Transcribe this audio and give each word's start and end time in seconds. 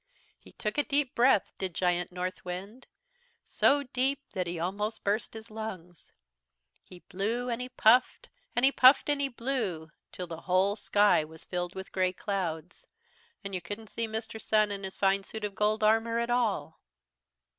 "He 0.39 0.53
took 0.53 0.79
a 0.79 0.83
deep 0.83 1.13
breath, 1.13 1.51
did 1.59 1.75
Giant 1.75 2.11
Northwind, 2.11 2.87
so 3.45 3.83
deep 3.83 4.23
that 4.31 4.47
he 4.47 4.57
almost 4.59 5.03
burst 5.03 5.35
his 5.35 5.51
lungs. 5.51 6.11
He 6.81 7.03
blew 7.07 7.49
and 7.51 7.61
he 7.61 7.69
puffed 7.69 8.27
and 8.55 8.65
he 8.65 8.71
puffed 8.71 9.09
and 9.09 9.21
he 9.21 9.27
blew 9.29 9.91
till 10.11 10.25
the 10.25 10.41
whole 10.41 10.75
sky 10.75 11.23
was 11.23 11.45
filled 11.45 11.75
with 11.75 11.91
grey 11.91 12.13
clouds. 12.13 12.87
And 13.43 13.53
you 13.53 13.61
couldn't 13.61 13.91
see 13.91 14.07
Mr. 14.07 14.41
Sun 14.41 14.71
and 14.71 14.85
his 14.85 14.97
fine 14.97 15.23
suit 15.23 15.43
of 15.45 15.53
gold 15.53 15.83
armour 15.83 16.17
at 16.17 16.31
all. 16.31 16.79